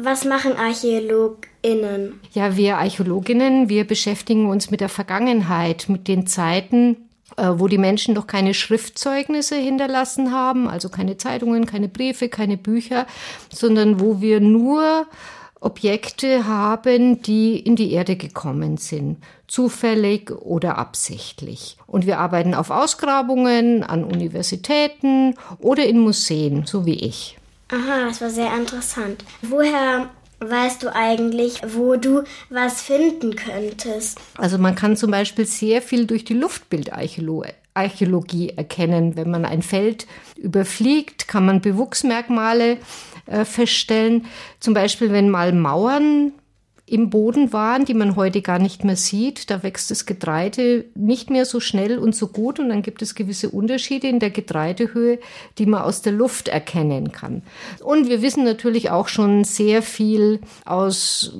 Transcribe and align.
Was 0.00 0.24
machen 0.24 0.52
ArchäologInnen? 0.56 2.20
Ja, 2.32 2.56
wir 2.56 2.78
Archäologinnen, 2.78 3.68
wir 3.68 3.84
beschäftigen 3.84 4.48
uns 4.48 4.70
mit 4.70 4.80
der 4.80 4.88
Vergangenheit, 4.88 5.88
mit 5.88 6.06
den 6.06 6.28
Zeiten, 6.28 7.08
äh, 7.36 7.48
wo 7.56 7.66
die 7.66 7.78
Menschen 7.78 8.14
noch 8.14 8.28
keine 8.28 8.54
Schriftzeugnisse 8.54 9.56
hinterlassen 9.56 10.32
haben, 10.32 10.68
also 10.68 10.88
keine 10.88 11.16
Zeitungen, 11.16 11.66
keine 11.66 11.88
Briefe, 11.88 12.28
keine 12.28 12.56
Bücher, 12.56 13.08
sondern 13.52 13.98
wo 13.98 14.20
wir 14.20 14.38
nur 14.38 15.06
Objekte 15.60 16.46
haben, 16.46 17.20
die 17.22 17.58
in 17.58 17.74
die 17.74 17.90
Erde 17.90 18.14
gekommen 18.14 18.76
sind, 18.76 19.16
zufällig 19.48 20.30
oder 20.30 20.78
absichtlich. 20.78 21.76
Und 21.88 22.06
wir 22.06 22.20
arbeiten 22.20 22.54
auf 22.54 22.70
Ausgrabungen 22.70 23.82
an 23.82 24.04
Universitäten 24.04 25.34
oder 25.58 25.84
in 25.86 25.98
Museen, 25.98 26.66
so 26.66 26.86
wie 26.86 27.00
ich. 27.00 27.37
Aha, 27.70 28.06
das 28.06 28.20
war 28.20 28.30
sehr 28.30 28.56
interessant. 28.56 29.24
Woher 29.42 30.10
weißt 30.40 30.82
du 30.82 30.94
eigentlich, 30.94 31.60
wo 31.66 31.96
du 31.96 32.22
was 32.48 32.80
finden 32.80 33.36
könntest? 33.36 34.18
Also 34.36 34.58
man 34.58 34.74
kann 34.74 34.96
zum 34.96 35.10
Beispiel 35.10 35.44
sehr 35.44 35.82
viel 35.82 36.06
durch 36.06 36.24
die 36.24 36.34
Luftbildarchäologie 36.34 38.50
erkennen. 38.50 39.16
Wenn 39.16 39.30
man 39.30 39.44
ein 39.44 39.62
Feld 39.62 40.06
überfliegt, 40.36 41.28
kann 41.28 41.44
man 41.44 41.60
Bewuchsmerkmale 41.60 42.78
äh, 43.26 43.44
feststellen. 43.44 44.26
Zum 44.60 44.74
Beispiel, 44.74 45.12
wenn 45.12 45.28
mal 45.28 45.52
Mauern 45.52 46.32
im 46.92 47.10
Boden 47.10 47.52
waren, 47.52 47.84
die 47.84 47.94
man 47.94 48.16
heute 48.16 48.42
gar 48.42 48.58
nicht 48.58 48.84
mehr 48.84 48.96
sieht. 48.96 49.50
Da 49.50 49.62
wächst 49.62 49.90
das 49.90 50.06
Getreide 50.06 50.84
nicht 50.94 51.30
mehr 51.30 51.44
so 51.44 51.60
schnell 51.60 51.98
und 51.98 52.14
so 52.14 52.28
gut 52.28 52.58
und 52.58 52.68
dann 52.68 52.82
gibt 52.82 53.02
es 53.02 53.14
gewisse 53.14 53.50
Unterschiede 53.50 54.08
in 54.08 54.18
der 54.18 54.30
Getreidehöhe, 54.30 55.18
die 55.58 55.66
man 55.66 55.82
aus 55.82 56.02
der 56.02 56.12
Luft 56.12 56.48
erkennen 56.48 57.12
kann. 57.12 57.42
Und 57.82 58.08
wir 58.08 58.22
wissen 58.22 58.44
natürlich 58.44 58.90
auch 58.90 59.08
schon 59.08 59.44
sehr 59.44 59.82
viel 59.82 60.40
aus, 60.64 61.34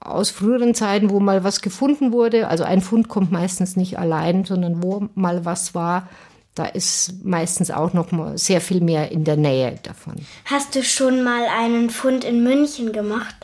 aus 0.00 0.30
früheren 0.30 0.74
Zeiten, 0.74 1.10
wo 1.10 1.20
mal 1.20 1.44
was 1.44 1.62
gefunden 1.62 2.12
wurde. 2.12 2.48
Also 2.48 2.64
ein 2.64 2.80
Fund 2.80 3.08
kommt 3.08 3.32
meistens 3.32 3.76
nicht 3.76 3.98
allein, 3.98 4.44
sondern 4.44 4.82
wo 4.82 5.08
mal 5.14 5.44
was 5.44 5.74
war, 5.74 6.08
da 6.54 6.66
ist 6.66 7.24
meistens 7.24 7.70
auch 7.70 7.94
noch 7.94 8.12
mal 8.12 8.36
sehr 8.36 8.60
viel 8.60 8.82
mehr 8.82 9.10
in 9.10 9.24
der 9.24 9.36
Nähe 9.36 9.78
davon. 9.82 10.16
Hast 10.44 10.74
du 10.74 10.82
schon 10.82 11.22
mal 11.22 11.46
einen 11.46 11.88
Fund 11.88 12.24
in 12.24 12.42
München 12.42 12.92
gemacht? 12.92 13.34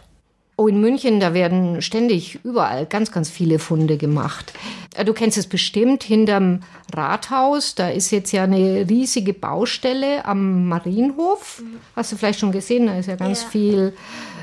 Oh, 0.60 0.66
in 0.66 0.80
München, 0.80 1.20
da 1.20 1.34
werden 1.34 1.80
ständig 1.82 2.40
überall 2.42 2.84
ganz, 2.84 3.12
ganz 3.12 3.30
viele 3.30 3.60
Funde 3.60 3.96
gemacht. 3.96 4.52
Äh, 4.96 5.04
du 5.04 5.12
kennst 5.12 5.38
es 5.38 5.46
bestimmt, 5.46 6.02
hinterm 6.02 6.62
Rathaus, 6.92 7.76
da 7.76 7.90
ist 7.90 8.10
jetzt 8.10 8.32
ja 8.32 8.42
eine 8.42 8.84
riesige 8.90 9.34
Baustelle 9.34 10.24
am 10.24 10.66
Marienhof. 10.66 11.62
Hast 11.94 12.10
du 12.10 12.16
vielleicht 12.16 12.40
schon 12.40 12.50
gesehen, 12.50 12.86
da 12.86 12.98
ist 12.98 13.06
ja 13.06 13.14
ganz 13.14 13.44
ja. 13.44 13.48
viel. 13.50 13.92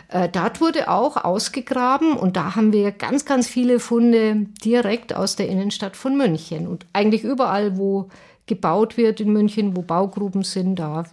Äh, 0.08 0.30
dort 0.30 0.62
wurde 0.62 0.90
auch 0.90 1.18
ausgegraben 1.18 2.14
und 2.14 2.38
da 2.38 2.56
haben 2.56 2.72
wir 2.72 2.92
ganz, 2.92 3.26
ganz 3.26 3.50
viele 3.50 3.82
Funde 3.82 4.46
direkt 4.64 5.14
aus 5.14 5.36
der 5.36 5.50
Innenstadt 5.50 5.98
von 5.98 6.16
München. 6.16 6.66
Und 6.66 6.86
eigentlich 6.94 7.26
überall, 7.26 7.78
wo 7.78 8.08
gebaut 8.46 8.96
wird 8.96 9.20
in 9.20 9.34
München, 9.34 9.76
wo 9.76 9.82
Baugruben 9.82 10.44
sind, 10.44 10.78
da 10.78 11.04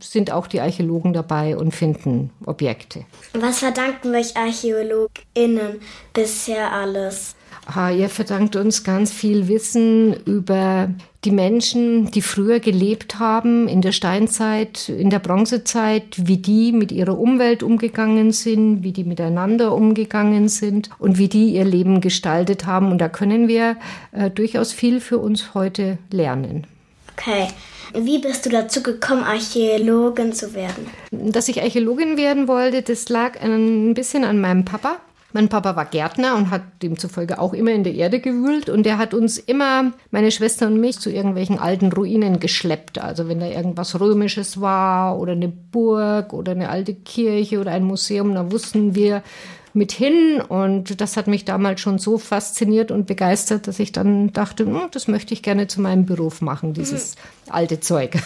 sind 0.00 0.30
auch 0.30 0.46
die 0.46 0.60
Archäologen 0.60 1.12
dabei 1.12 1.56
und 1.56 1.72
finden 1.72 2.30
Objekte. 2.46 3.04
Was 3.34 3.58
verdanken 3.58 4.14
euch 4.14 4.36
ArchäologInnen 4.36 5.80
bisher 6.12 6.72
alles? 6.72 7.34
Ah, 7.66 7.90
ihr 7.90 8.08
verdankt 8.08 8.56
uns 8.56 8.82
ganz 8.82 9.12
viel 9.12 9.46
Wissen 9.46 10.14
über 10.24 10.88
die 11.24 11.30
Menschen, 11.30 12.10
die 12.10 12.22
früher 12.22 12.58
gelebt 12.58 13.20
haben 13.20 13.68
in 13.68 13.82
der 13.82 13.92
Steinzeit, 13.92 14.88
in 14.88 15.10
der 15.10 15.20
Bronzezeit, 15.20 16.26
wie 16.26 16.38
die 16.38 16.72
mit 16.72 16.90
ihrer 16.90 17.16
Umwelt 17.16 17.62
umgegangen 17.62 18.32
sind, 18.32 18.82
wie 18.82 18.90
die 18.90 19.04
miteinander 19.04 19.74
umgegangen 19.74 20.48
sind 20.48 20.90
und 20.98 21.18
wie 21.18 21.28
die 21.28 21.50
ihr 21.50 21.64
Leben 21.64 22.00
gestaltet 22.00 22.66
haben. 22.66 22.90
Und 22.90 22.98
da 22.98 23.08
können 23.08 23.46
wir 23.46 23.76
äh, 24.10 24.30
durchaus 24.30 24.72
viel 24.72 25.00
für 25.00 25.18
uns 25.18 25.54
heute 25.54 25.98
lernen. 26.10 26.66
Okay. 27.16 27.48
Wie 27.94 28.18
bist 28.18 28.46
du 28.46 28.50
dazu 28.50 28.82
gekommen, 28.82 29.22
Archäologin 29.22 30.32
zu 30.32 30.54
werden? 30.54 30.86
Dass 31.10 31.48
ich 31.48 31.62
Archäologin 31.62 32.16
werden 32.16 32.48
wollte, 32.48 32.82
das 32.82 33.08
lag 33.08 33.40
ein 33.40 33.94
bisschen 33.94 34.24
an 34.24 34.40
meinem 34.40 34.64
Papa. 34.64 34.98
Mein 35.34 35.48
Papa 35.48 35.76
war 35.76 35.86
Gärtner 35.86 36.36
und 36.36 36.50
hat 36.50 36.62
demzufolge 36.82 37.38
auch 37.38 37.54
immer 37.54 37.70
in 37.70 37.84
der 37.84 37.94
Erde 37.94 38.20
gewühlt 38.20 38.68
und 38.68 38.86
er 38.86 38.98
hat 38.98 39.14
uns 39.14 39.38
immer, 39.38 39.92
meine 40.10 40.30
Schwester 40.30 40.66
und 40.66 40.78
mich, 40.78 40.98
zu 40.98 41.10
irgendwelchen 41.10 41.58
alten 41.58 41.90
Ruinen 41.90 42.38
geschleppt. 42.38 42.98
Also 42.98 43.28
wenn 43.28 43.40
da 43.40 43.46
irgendwas 43.46 43.98
Römisches 43.98 44.60
war 44.60 45.18
oder 45.18 45.32
eine 45.32 45.48
Burg 45.48 46.34
oder 46.34 46.52
eine 46.52 46.68
alte 46.68 46.94
Kirche 46.94 47.60
oder 47.60 47.70
ein 47.70 47.84
Museum, 47.84 48.34
dann 48.34 48.52
wussten 48.52 48.94
wir, 48.94 49.22
mit 49.74 49.92
hin. 49.92 50.40
Und 50.40 51.00
das 51.00 51.16
hat 51.16 51.26
mich 51.26 51.44
damals 51.44 51.80
schon 51.80 51.98
so 51.98 52.18
fasziniert 52.18 52.90
und 52.90 53.06
begeistert, 53.06 53.66
dass 53.66 53.78
ich 53.78 53.92
dann 53.92 54.32
dachte, 54.32 54.66
hm, 54.66 54.88
das 54.90 55.08
möchte 55.08 55.34
ich 55.34 55.42
gerne 55.42 55.66
zu 55.66 55.80
meinem 55.80 56.06
Beruf 56.06 56.40
machen, 56.40 56.72
dieses 56.72 57.16
mhm. 57.46 57.52
alte 57.52 57.80
Zeug. 57.80 58.16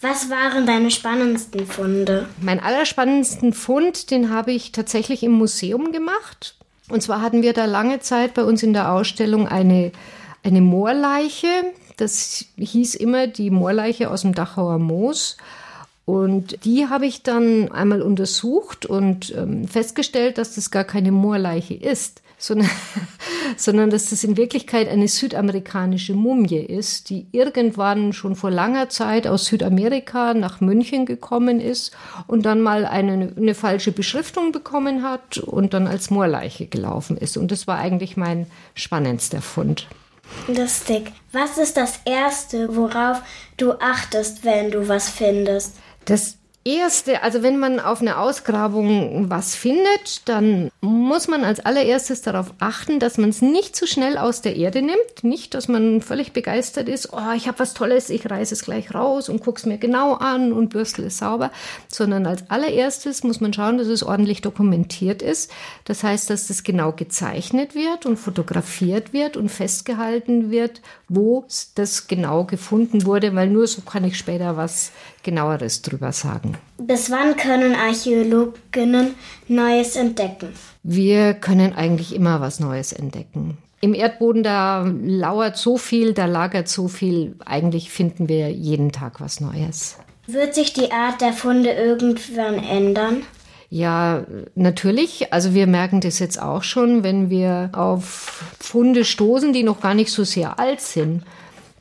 Was 0.00 0.30
waren 0.30 0.66
deine 0.66 0.90
spannendsten 0.90 1.66
Funde? 1.66 2.26
Mein 2.40 2.60
allerspannendsten 2.60 3.52
Fund, 3.52 4.10
den 4.10 4.30
habe 4.30 4.52
ich 4.52 4.72
tatsächlich 4.72 5.22
im 5.22 5.32
Museum 5.32 5.92
gemacht. 5.92 6.56
Und 6.88 7.02
zwar 7.02 7.22
hatten 7.22 7.42
wir 7.42 7.54
da 7.54 7.64
lange 7.64 8.00
Zeit 8.00 8.34
bei 8.34 8.44
uns 8.44 8.62
in 8.62 8.74
der 8.74 8.92
Ausstellung 8.92 9.48
eine, 9.48 9.92
eine 10.42 10.60
Moorleiche. 10.60 11.48
Das 11.96 12.44
hieß 12.56 12.96
immer 12.96 13.26
die 13.26 13.50
Moorleiche 13.50 14.10
aus 14.10 14.22
dem 14.22 14.34
Dachauer 14.34 14.78
Moos. 14.78 15.36
Und 16.06 16.64
die 16.66 16.88
habe 16.88 17.06
ich 17.06 17.22
dann 17.22 17.72
einmal 17.72 18.02
untersucht 18.02 18.84
und 18.84 19.34
ähm, 19.34 19.66
festgestellt, 19.66 20.36
dass 20.36 20.54
das 20.54 20.70
gar 20.70 20.84
keine 20.84 21.12
Moorleiche 21.12 21.74
ist, 21.74 22.20
sondern, 22.36 22.68
sondern 23.56 23.88
dass 23.88 24.10
das 24.10 24.22
in 24.22 24.36
Wirklichkeit 24.36 24.88
eine 24.88 25.08
südamerikanische 25.08 26.12
Mumie 26.12 26.58
ist, 26.58 27.08
die 27.08 27.26
irgendwann 27.32 28.12
schon 28.12 28.36
vor 28.36 28.50
langer 28.50 28.90
Zeit 28.90 29.26
aus 29.26 29.46
Südamerika 29.46 30.34
nach 30.34 30.60
München 30.60 31.06
gekommen 31.06 31.58
ist 31.58 31.92
und 32.26 32.44
dann 32.44 32.60
mal 32.60 32.84
eine, 32.84 33.32
eine 33.34 33.54
falsche 33.54 33.92
Beschriftung 33.92 34.52
bekommen 34.52 35.02
hat 35.02 35.38
und 35.38 35.72
dann 35.72 35.86
als 35.86 36.10
Moorleiche 36.10 36.66
gelaufen 36.66 37.16
ist. 37.16 37.38
Und 37.38 37.50
das 37.50 37.66
war 37.66 37.78
eigentlich 37.78 38.18
mein 38.18 38.46
spannendster 38.74 39.40
Fund. 39.40 39.86
Lustig. 40.48 41.12
Was 41.32 41.58
ist 41.58 41.76
das 41.76 42.00
Erste, 42.04 42.76
worauf 42.76 43.22
du 43.56 43.72
achtest, 43.72 44.44
wenn 44.44 44.70
du 44.70 44.88
was 44.88 45.08
findest? 45.08 45.76
Das 46.04 46.38
Erste, 46.66 47.22
also 47.22 47.42
wenn 47.42 47.58
man 47.58 47.78
auf 47.78 48.00
einer 48.00 48.18
Ausgrabung 48.18 49.28
was 49.28 49.54
findet, 49.54 50.26
dann 50.26 50.70
muss 50.80 51.28
man 51.28 51.44
als 51.44 51.60
allererstes 51.60 52.22
darauf 52.22 52.54
achten, 52.58 53.00
dass 53.00 53.18
man 53.18 53.28
es 53.28 53.42
nicht 53.42 53.76
zu 53.76 53.86
schnell 53.86 54.16
aus 54.16 54.40
der 54.40 54.56
Erde 54.56 54.80
nimmt. 54.80 55.24
Nicht, 55.24 55.52
dass 55.52 55.68
man 55.68 56.00
völlig 56.00 56.32
begeistert 56.32 56.88
ist, 56.88 57.12
oh, 57.12 57.32
ich 57.36 57.48
habe 57.48 57.58
was 57.58 57.74
Tolles, 57.74 58.08
ich 58.08 58.30
reiße 58.30 58.54
es 58.54 58.64
gleich 58.64 58.94
raus 58.94 59.28
und 59.28 59.42
gucke 59.42 59.58
es 59.58 59.66
mir 59.66 59.76
genau 59.76 60.14
an 60.14 60.54
und 60.54 60.70
bürstel 60.70 61.04
es 61.04 61.18
sauber. 61.18 61.50
Sondern 61.88 62.24
als 62.26 62.48
allererstes 62.48 63.24
muss 63.24 63.42
man 63.42 63.52
schauen, 63.52 63.76
dass 63.76 63.88
es 63.88 64.02
ordentlich 64.02 64.40
dokumentiert 64.40 65.20
ist. 65.20 65.50
Das 65.84 66.02
heißt, 66.02 66.30
dass 66.30 66.46
das 66.46 66.62
genau 66.62 66.92
gezeichnet 66.92 67.74
wird 67.74 68.06
und 68.06 68.16
fotografiert 68.16 69.12
wird 69.12 69.36
und 69.36 69.50
festgehalten 69.50 70.50
wird, 70.50 70.80
wo 71.10 71.44
das 71.74 72.06
genau 72.06 72.44
gefunden 72.44 73.04
wurde, 73.04 73.34
weil 73.34 73.50
nur 73.50 73.66
so 73.66 73.82
kann 73.82 74.04
ich 74.04 74.16
später 74.16 74.56
was 74.56 74.92
genaueres 75.22 75.82
drüber 75.82 76.12
sagen. 76.12 76.53
Bis 76.78 77.10
wann 77.10 77.36
können 77.36 77.74
Archäologinnen 77.74 79.14
Neues 79.48 79.96
entdecken? 79.96 80.48
Wir 80.82 81.34
können 81.34 81.72
eigentlich 81.72 82.14
immer 82.14 82.40
was 82.40 82.60
Neues 82.60 82.92
entdecken. 82.92 83.58
Im 83.80 83.94
Erdboden, 83.94 84.42
da 84.42 84.82
lauert 84.82 85.56
so 85.56 85.76
viel, 85.76 86.14
da 86.14 86.26
lagert 86.26 86.68
so 86.68 86.88
viel. 86.88 87.36
Eigentlich 87.44 87.90
finden 87.90 88.28
wir 88.28 88.50
jeden 88.50 88.92
Tag 88.92 89.20
was 89.20 89.40
Neues. 89.40 89.98
Wird 90.26 90.54
sich 90.54 90.72
die 90.72 90.90
Art 90.90 91.20
der 91.20 91.34
Funde 91.34 91.70
irgendwann 91.70 92.54
ändern? 92.54 93.22
Ja, 93.68 94.24
natürlich. 94.54 95.32
Also 95.32 95.52
wir 95.52 95.66
merken 95.66 96.00
das 96.00 96.18
jetzt 96.18 96.40
auch 96.40 96.62
schon, 96.62 97.02
wenn 97.02 97.28
wir 97.28 97.70
auf 97.72 98.44
Funde 98.58 99.04
stoßen, 99.04 99.52
die 99.52 99.64
noch 99.64 99.80
gar 99.80 99.94
nicht 99.94 100.10
so 100.10 100.24
sehr 100.24 100.58
alt 100.58 100.80
sind 100.80 101.22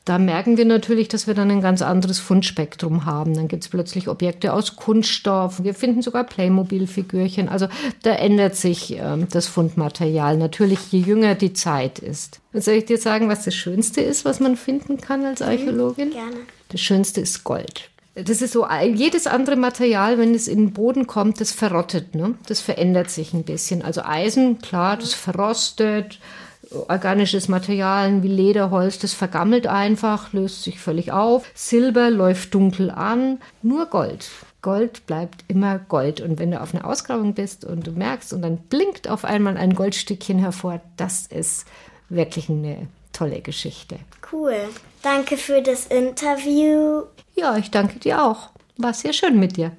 da 0.05 0.17
merken 0.17 0.57
wir 0.57 0.65
natürlich, 0.65 1.07
dass 1.07 1.27
wir 1.27 1.33
dann 1.33 1.49
ein 1.49 1.61
ganz 1.61 1.81
anderes 1.81 2.19
Fundspektrum 2.19 3.05
haben. 3.05 3.35
Dann 3.35 3.47
gibt 3.47 3.63
es 3.63 3.69
plötzlich 3.69 4.09
Objekte 4.09 4.51
aus 4.51 4.75
Kunststoff. 4.75 5.63
Wir 5.63 5.73
finden 5.73 6.01
sogar 6.01 6.25
Playmobil-Figürchen. 6.25 7.47
Also 7.47 7.67
da 8.01 8.11
ändert 8.11 8.55
sich 8.55 8.97
äh, 8.97 9.17
das 9.31 9.47
Fundmaterial 9.47 10.37
natürlich, 10.37 10.91
je 10.91 10.99
jünger 10.99 11.35
die 11.35 11.53
Zeit 11.53 11.99
ist. 11.99 12.41
Und 12.51 12.63
soll 12.63 12.75
ich 12.75 12.85
dir 12.85 12.97
sagen, 12.97 13.29
was 13.29 13.45
das 13.45 13.55
Schönste 13.55 14.01
ist, 14.01 14.25
was 14.25 14.41
man 14.41 14.57
finden 14.57 14.99
kann 14.99 15.23
als 15.25 15.39
mhm, 15.39 15.47
Archäologin? 15.47 16.11
Gerne. 16.11 16.35
Das 16.67 16.81
Schönste 16.81 17.21
ist 17.21 17.45
Gold. 17.45 17.89
Das 18.15 18.43
ist 18.43 18.53
so, 18.53 18.67
jedes 18.67 19.25
andere 19.25 19.55
Material, 19.55 20.19
wenn 20.19 20.35
es 20.35 20.47
in 20.47 20.59
den 20.59 20.73
Boden 20.73 21.07
kommt, 21.07 21.41
das 21.41 21.51
verrottet, 21.51 22.13
ne? 22.13 22.35
Das 22.45 22.59
verändert 22.59 23.09
sich 23.09 23.33
ein 23.33 23.43
bisschen. 23.43 23.81
Also 23.81 24.03
Eisen, 24.03 24.59
klar, 24.59 24.97
das 24.97 25.15
verrostet 25.15 26.19
organisches 26.73 27.47
Material 27.47 28.23
wie 28.23 28.27
Leder, 28.27 28.71
Holz, 28.71 28.99
das 28.99 29.13
vergammelt 29.13 29.67
einfach, 29.67 30.33
löst 30.33 30.63
sich 30.63 30.79
völlig 30.79 31.11
auf. 31.11 31.45
Silber 31.53 32.09
läuft 32.09 32.53
dunkel 32.53 32.89
an. 32.89 33.39
Nur 33.61 33.87
Gold 33.87 34.29
Gold 34.63 35.05
bleibt 35.05 35.43
immer 35.47 35.77
Gold. 35.77 36.21
Und 36.21 36.39
wenn 36.39 36.49
du 36.49 36.59
auf 36.59 36.73
einer 36.73 36.85
Ausgrabung 36.85 37.35
bist 37.35 37.63
und 37.63 37.85
du 37.85 37.91
merkst 37.91 38.33
und 38.33 38.41
dann 38.41 38.57
blinkt 38.57 39.07
auf 39.07 39.25
einmal 39.25 39.57
ein 39.57 39.75
Goldstückchen 39.75 40.39
hervor, 40.39 40.81
das 40.97 41.27
ist 41.27 41.67
wirklich 42.09 42.49
eine 42.49 42.87
tolle 43.11 43.41
Geschichte. 43.41 43.99
Cool. 44.31 44.55
Danke 45.03 45.37
für 45.37 45.61
das 45.61 45.85
Interview. 45.85 47.03
Ja, 47.35 47.57
ich 47.57 47.69
danke 47.69 47.99
dir 47.99 48.23
auch. 48.23 48.49
War 48.77 48.93
sehr 48.93 49.13
schön 49.13 49.39
mit 49.39 49.57
dir. 49.57 49.73